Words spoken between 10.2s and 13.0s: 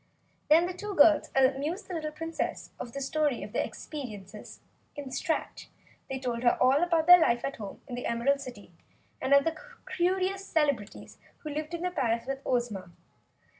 celebrities who lived in the palace with Ozma.